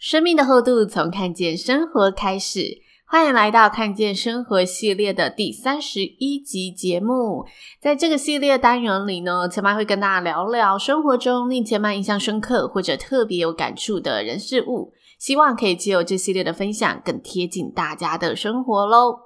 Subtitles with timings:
[0.00, 7.44] 生命的厚度从看见生活开始，欢迎来到看见生活系列的第三十一集节目。
[7.82, 19.18] 在这个系列单元里呢，千嫚会跟大家聊聊生活中令千嫚印象深刻或者特别有感触的人事物，希望可以借由这系列的分享，更贴近大家的生活喽。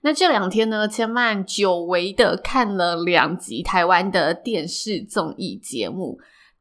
[0.00, 6.18] 那这两天呢，千嫚久违的看了两集台湾的电视综艺节目。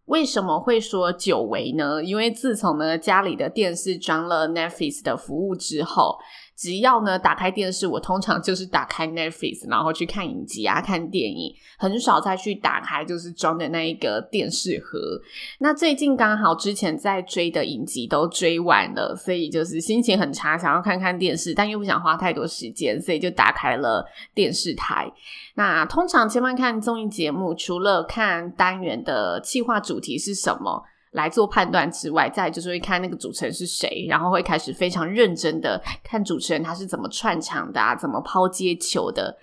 [0.08, 2.04] 为什么会说久违呢？
[2.04, 6.18] 因为自从呢家里的电视装了 Netflix 的服务之后，
[6.58, 15.00] 只要呢打开电视，我通常就是打开 Netflix，然后去看影集啊、看电影，很少再去打开就是装的那一个电视盒。
[15.60, 25.12] 那最近刚好之前在追的影集都追完了，所以就是心情很差，想要看看电视，但又不想花太多时间，所以就打开了电视台。
[25.54, 39.38] 那通常千嫚看综艺节目，除了看单元的企划主题是什么来做判断之外，再就是会看那个主持人是谁，然后会开始非常认真的看主持人他是怎么串场的啊，怎么抛接球的。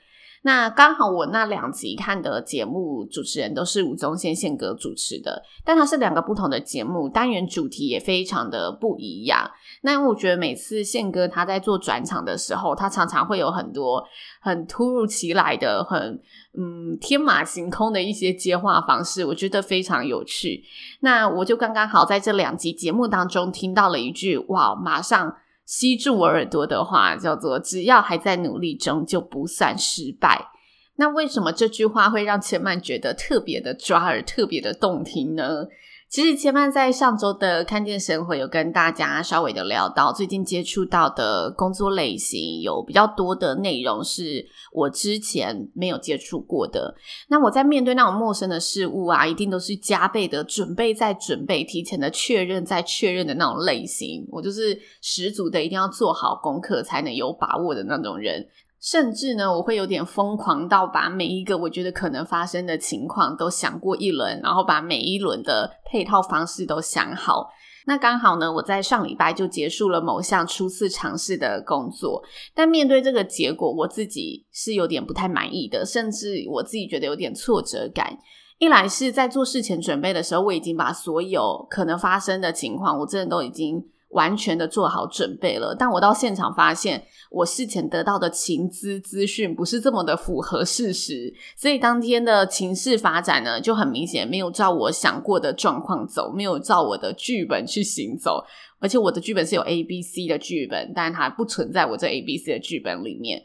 [0.46, 9.50] 那刚好我那两集看的节目主持人都是吴宗宪宪哥主持的，但它是两个不同的节目，单元主题也非常的不一样。
[9.80, 14.04] 那我觉得每次宪哥他在做转场的时候，他常常会有很多
[14.42, 16.20] 很突如其来的、很
[16.58, 20.62] 嗯天马行空的一些接话方式，我觉得非常有趣。
[21.00, 25.34] 那我就刚刚好在这两集节目当中听到了一句哇，马上。
[25.64, 30.50] 吸住我耳朵的话叫做“只要还在努力中，就不算失败”。
[30.96, 35.66] 那为什么这句话会让千曼觉得特别的抓耳、特别的动听呢？
[36.14, 46.94] 其实千嫚在上周的看见生活有跟大家稍微的聊到，最近接触到的工作类型有比较多的内容是我之前没有接触过的。
[47.26, 54.24] 那我在面对那种陌生的事物啊，一定都是加倍的准备再准备，提前的确认再确认的那种类型。
[54.30, 58.46] 我就是十足的一定要做好功课才能有把握的那种人。
[58.84, 67.48] 甚至呢，我会有点疯狂到把每一个我觉得可能发生的情况都想过一轮，然后把每一轮的配套方式都想好。
[67.86, 72.22] 那刚好呢，我在上礼拜就结束了某项初次尝试的工作，
[72.54, 78.18] 但面对这个结果，我自己是有点不太满意的，甚至我自己觉得有点挫折感。
[78.58, 83.82] 一来是在做事前准备的时候，我已经把所有可能发生的情况，我真的都已经。
[84.14, 98.44] 完全的做好准备了，但我到现场发现，我事前得到的情资资讯不是这么的符合事实，所以当天的情势发展呢，就很明显没有照我想过的状况走，没有照我的剧本去行走，
[98.78, 103.42] 而且我的剧本是有 A、B、C 的剧本，但它不存在我这 A、B、C 的剧本里面。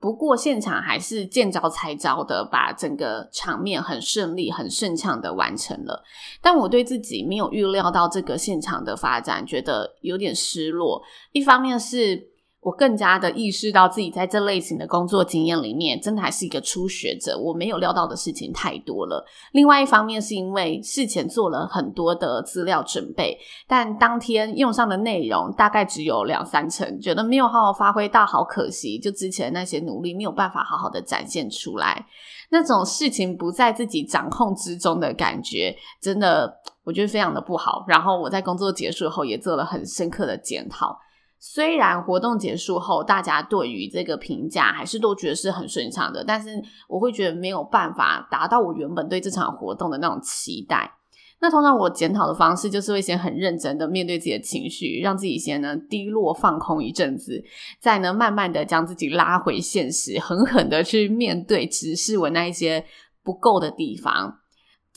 [0.00, 6.02] 不过现场还是见招拆招的，把整个场面很顺利、很顺畅的完成了。
[6.40, 11.02] 但我对自己没有预料到这个现场的发展，觉得有点失落。
[11.32, 12.29] 一方面是。
[12.62, 17.38] 我更加的意识到自己在这类型的工作经验里面，真的还是一个初学者。
[17.38, 19.24] 我没有料到的事情太多了。
[19.52, 28.98] 另外一方面是因为事前做了很多的资料准备，但当天用上的内容大概只有两三成，觉得没有好好发挥到，好可惜。
[28.98, 32.06] 就之前那些努力没有办法好好的展现出来，
[32.50, 36.54] 那种事情不在自己掌控之中的感觉，真的
[36.84, 37.86] 我觉得非常的不好。
[37.88, 40.98] 然后我在工作结束后也做了很深刻的检讨。
[41.42, 46.50] 虽然活动结束后，大家对于这个评价还是都觉得是很顺畅的，但是
[46.86, 50.92] 我会觉得没有办法达到我原本对这场活动的那种期待。
[51.40, 57.42] 那通常我检讨的方式就是会先很认真的面对自己的情绪，让自己先呢低落放空一阵子，
[57.80, 62.84] 再呢慢慢的将自己拉回现实，狠狠的去面对直视我那一些
[63.24, 64.39] 不够的地方。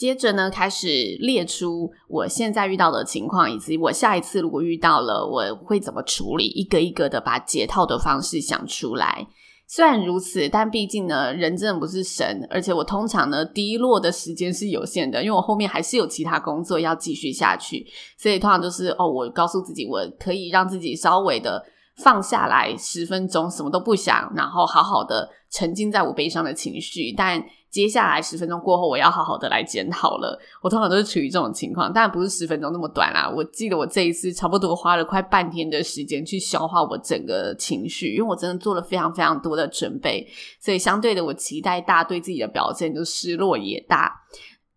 [0.04, 9.26] 接着呢，开始列出我现在遇到的情况，以及我下一次如果遇到了，我会怎么处理，一个一个的把解套的方式想出来。
[9.66, 17.86] 虽然如此，但毕竟呢，人真的不是神，而且我通常呢，低落的时间是有限的，因为我后面还是有其他工作要继续下去，
[18.18, 21.64] 所以通常就是哦，我告诉自己，我可以让自己稍微的
[21.98, 27.14] 放下来十分钟，什么都不想，然后好好的沉浸在我悲伤的情绪。
[27.16, 30.40] 但接下来十分钟过后，我要好好的来检讨了。
[30.62, 33.28] 我通常都是处于这种情况，当然不是十分钟那么短啦。
[33.28, 40.28] 我记得我这一次差不多花了快半天的时间去消化我整个情绪，因为我真的做了非常非常多的准备，
[40.60, 44.22] 所以相对的，我期待大，对自己的表现就失落也大。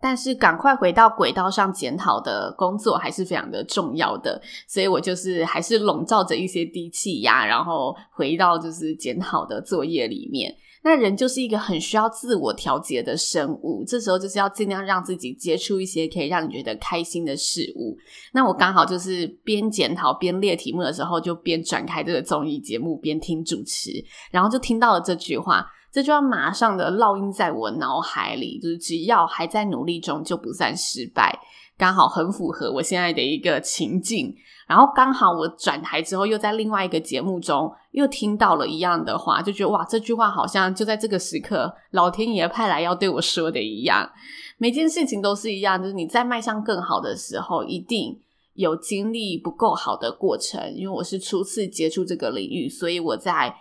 [0.06, 10.54] 但是赶快回到轨道上检讨的工作还是非常的重要的，所以我就是还是笼罩着一些低气压，然后回到就是检讨的作业里面。
[10.86, 17.98] 那人就是一个很需要自我调节的生物，这时候就是要尽量让自己接触一些可以让你觉得开心的事物。
[18.32, 23.90] 那我刚好就是边检讨边列题目的时候，就边转开这个综艺节目，边听主持，
[24.30, 25.66] 然后就听到了这句话。
[25.92, 31.36] 这就要马上的烙印在我脑海里，就是只要还在努力中，就不算失败。
[31.78, 34.34] 刚好很符合我现在的一个情境。
[34.66, 44.10] 然后刚好我转台之后，又在另外一个节目中又听到了一样的话，就觉得哇，这句话好像就在这个时刻，老天爷派来要对我说的一样。
[44.58, 48.20] 每件事情都是一样，就是你在迈向更好的时候，一定
[48.54, 50.74] 有经历不够好的过程。
[50.74, 53.54] 因为我是初次接触这个领域，所以我在。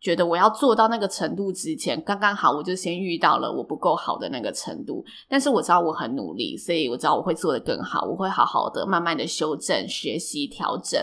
[0.00, 5.04] 觉得我要做到那个程度之前，刚刚好我就先遇到了我不够好的那个程度。
[5.28, 11.00] 但是我知道我很努力，所以我知道我会做得更好，我会好好的慢慢的修正、学习、调整。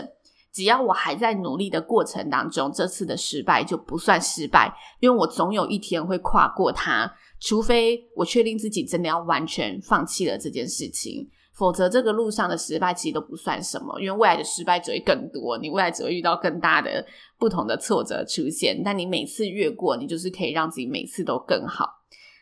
[0.50, 7.12] 只要我还在努力的过程当中，这次的失败就不算失败，因为我总有一天会跨过它。
[7.38, 11.28] 除非我确定自己真的要完全放弃了这件事情。
[11.56, 17.04] 否则，这个路上的失败其实都不算什么，因为未来的失败只会更多，你未来只会遇到更大的
[17.38, 18.82] 不同的挫折出现。
[18.84, 21.88] 但你每次越过，你就是可以让自己每次都更好。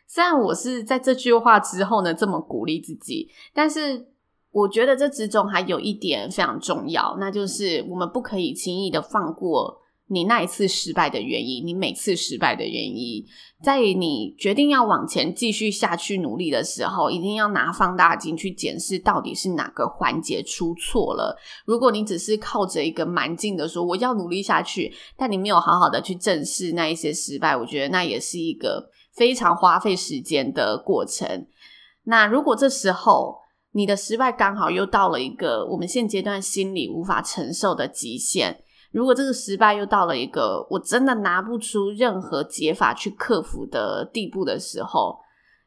[0.05, 4.07] 虽然我是在这句话之后呢这么鼓励自己，但是
[4.51, 9.81] 我觉得这之中还有一点非常重要，那就是我们不可以轻易的放过。
[10.07, 13.25] 你那一次失败的原因，你每次失败的原因，
[13.63, 21.35] 在你决定要往前继续下去努力的时候，一定要拿放大镜去检视到底是哪个环节出错了。
[21.65, 31.47] 如果你只是靠着一个蛮劲的说我要努力下去，但你没有好好的去正视那一些失败，我觉得那也是一个非常花费时间的过程。
[32.03, 33.39] 那如果这时候
[33.71, 38.61] 你的失败刚好又到了一个我们现阶段心里无法承受的极限。
[38.95, 45.19] 如果这个失败又到了一个我真的拿不出任何解法去克服的地步的时候，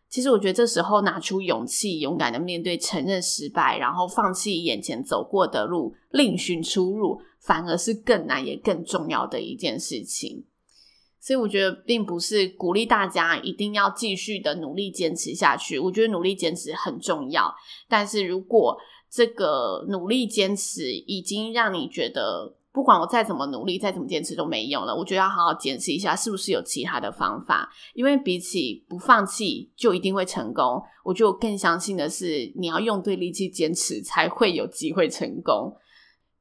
[0.08, 10.46] 其实我觉得这时候拿出勇气，勇敢的面对、承认失败，然后放弃眼前走过的路，另寻出路，反而是更难也更重要的一件事情。
[11.20, 17.54] 所以我觉得并不是鼓励大家一定要继续的努力坚持下去，我觉得努力坚持很重要，
[17.90, 18.78] 但是如果
[19.10, 24.94] 这个努力坚持已经让你觉得，不管我再怎么努力，再怎么坚持都没用了。
[24.94, 27.68] 我觉得要好好检视一下，是不是有其他的方法。
[27.92, 35.74] 因为比起不放弃就一定会成功，我觉得我更相信的是，你要用对力气坚持，才会有机会成功。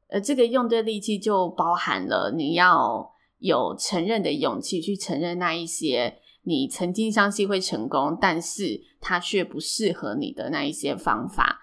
[0.09, 11.56] 呃这个用对力气，就包含了你要有承认的勇气，去承认那一些你曾经相信会成功，但是它却不适合你的那一些方法。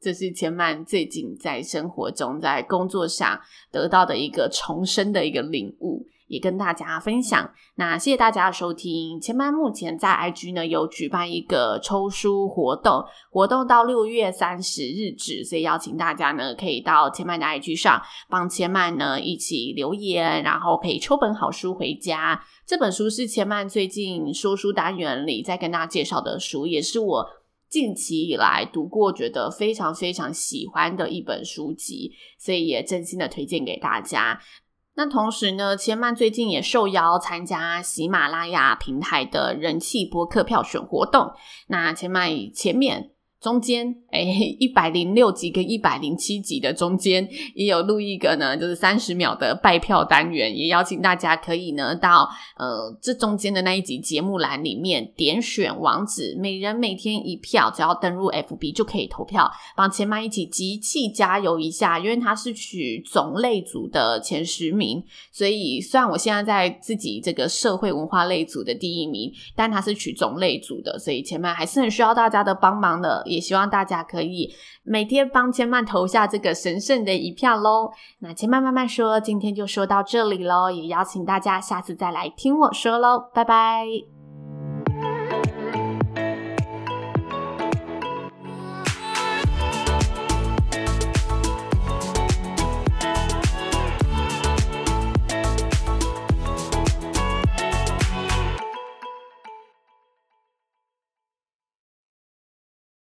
[0.00, 3.40] 这是千嫚最近在生活中、在工作上
[3.72, 7.52] 得到的一个重生的一个领悟，也跟大家分享。
[7.74, 9.20] 那谢谢大家的收听。
[9.20, 22.40] 千嫚目前在 IG 呢有举办一个抽书活动，活动到六月三十日止，所以邀请大家呢可以到千嫚的 IG 上帮千嫚呢一起留言，然后可以抽本好书回家。
[22.64, 27.26] 这本书是千嫚最近说书单元里在跟大家介绍的书，也是我。
[27.68, 34.40] 近期以来读过，觉得非常非常喜欢的一本书籍，所以也真心的推荐给大家。
[34.94, 41.32] 那同时呢，千曼最近也受邀参加喜马拉雅平台的人气播客票选活动。
[41.68, 43.12] 那千曼前面。
[43.40, 44.20] 中间，哎，
[44.58, 73.24] 一百零六集跟一百零七集的中间也有录一个呢，就是三十秒的拜票单元，也邀请大家可以呢到呃这中间的那一集节目栏里面点选网址，每人每天一票，只要登入 FB 就可以投票，帮前麦一起集气加油一下，因为他是取种类组的前十名，所以虽然我现在在自己这个社会文化类组的第一名，但他是取种类组的，所以前麦还是很需要大家的帮忙的。
[73.28, 77.90] 也希望大家可以每天帮千曼投下这个神圣的一票喽。
[78.20, 84.17] 那千曼慢慢说，今天就说到这里喽，也邀请大家下次再来听我说喽，拜拜。